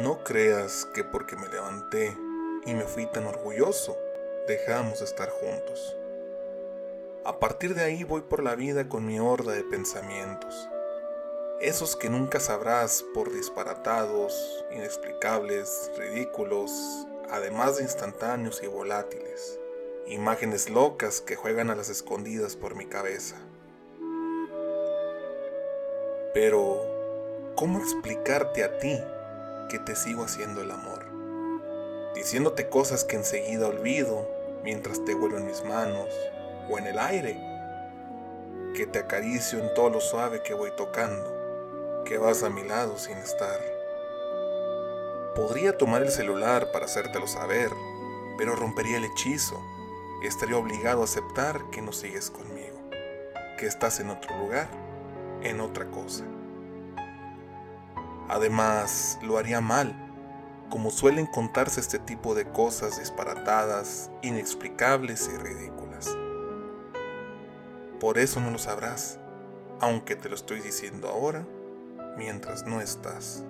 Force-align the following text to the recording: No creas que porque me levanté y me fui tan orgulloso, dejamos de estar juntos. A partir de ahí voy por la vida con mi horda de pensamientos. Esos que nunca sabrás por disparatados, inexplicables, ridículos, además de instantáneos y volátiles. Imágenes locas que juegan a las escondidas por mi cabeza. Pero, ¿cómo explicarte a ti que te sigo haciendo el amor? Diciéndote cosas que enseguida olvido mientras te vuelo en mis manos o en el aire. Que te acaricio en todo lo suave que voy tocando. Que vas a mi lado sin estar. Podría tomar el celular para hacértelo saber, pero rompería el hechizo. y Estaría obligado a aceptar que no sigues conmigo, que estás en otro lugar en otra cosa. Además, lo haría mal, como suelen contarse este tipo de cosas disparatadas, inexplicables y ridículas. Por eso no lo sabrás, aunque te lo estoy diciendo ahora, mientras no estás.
No 0.00 0.24
creas 0.24 0.86
que 0.94 1.04
porque 1.04 1.36
me 1.36 1.48
levanté 1.48 2.16
y 2.64 2.72
me 2.72 2.84
fui 2.84 3.04
tan 3.04 3.26
orgulloso, 3.26 3.94
dejamos 4.48 5.00
de 5.00 5.04
estar 5.04 5.28
juntos. 5.28 5.94
A 7.24 7.38
partir 7.38 7.74
de 7.74 7.82
ahí 7.82 8.02
voy 8.02 8.22
por 8.22 8.42
la 8.42 8.54
vida 8.54 8.88
con 8.88 9.04
mi 9.04 9.20
horda 9.20 9.52
de 9.52 9.64
pensamientos. 9.64 10.66
Esos 11.60 11.94
que 11.94 12.08
nunca 12.08 12.40
sabrás 12.40 13.04
por 13.12 13.34
disparatados, 13.34 14.64
inexplicables, 14.70 15.90
ridículos, 15.98 16.72
además 17.28 17.76
de 17.76 17.82
instantáneos 17.82 18.62
y 18.62 18.68
volátiles. 18.68 19.60
Imágenes 20.06 20.70
locas 20.70 21.20
que 21.20 21.36
juegan 21.36 21.68
a 21.68 21.74
las 21.74 21.90
escondidas 21.90 22.56
por 22.56 22.76
mi 22.76 22.86
cabeza. 22.86 23.36
Pero, 26.32 27.52
¿cómo 27.56 27.78
explicarte 27.78 28.64
a 28.64 28.78
ti 28.78 28.98
que 29.72 29.78
te 29.78 29.96
sigo 29.96 30.24
haciendo 30.24 30.60
el 30.60 30.70
amor? 30.70 31.06
Diciéndote 32.14 32.68
cosas 32.68 33.04
que 33.04 33.16
enseguida 33.16 33.68
olvido 33.68 34.28
mientras 34.62 35.02
te 35.06 35.14
vuelo 35.14 35.38
en 35.38 35.46
mis 35.46 35.64
manos 35.64 36.10
o 36.68 36.76
en 36.76 36.86
el 36.86 36.98
aire. 36.98 37.40
Que 38.76 38.86
te 38.86 38.98
acaricio 38.98 39.60
en 39.60 39.72
todo 39.72 39.88
lo 39.88 40.00
suave 40.02 40.42
que 40.42 40.52
voy 40.52 40.72
tocando. 40.76 42.04
Que 42.04 42.18
vas 42.18 42.42
a 42.42 42.50
mi 42.50 42.62
lado 42.64 42.98
sin 42.98 43.16
estar. 43.16 43.58
Podría 45.34 45.78
tomar 45.78 46.02
el 46.02 46.10
celular 46.10 46.70
para 46.70 46.84
hacértelo 46.84 47.26
saber, 47.26 47.70
pero 48.36 48.54
rompería 48.54 48.98
el 48.98 49.06
hechizo. 49.06 49.58
y 50.22 50.26
Estaría 50.26 50.58
obligado 50.58 51.00
a 51.00 51.04
aceptar 51.04 51.70
que 51.70 51.80
no 51.80 51.92
sigues 51.92 52.30
conmigo, 52.30 52.76
que 53.58 53.64
estás 53.64 54.00
en 54.00 54.10
otro 54.10 54.36
lugar 54.36 54.68
en 55.42 55.60
otra 55.60 55.86
cosa. 55.86 56.24
Además, 58.32 59.18
lo 59.20 59.36
haría 59.36 59.60
mal, 59.60 59.94
como 60.70 60.90
suelen 60.90 61.26
contarse 61.26 61.80
este 61.80 61.98
tipo 61.98 62.34
de 62.34 62.46
cosas 62.46 62.98
disparatadas, 62.98 64.10
inexplicables 64.22 65.28
y 65.30 65.36
ridículas. 65.36 66.16
Por 68.00 68.16
eso 68.16 68.40
no 68.40 68.50
lo 68.50 68.56
sabrás, 68.56 69.18
aunque 69.80 70.16
te 70.16 70.30
lo 70.30 70.34
estoy 70.34 70.60
diciendo 70.60 71.10
ahora, 71.10 71.46
mientras 72.16 72.64
no 72.64 72.80
estás. 72.80 73.44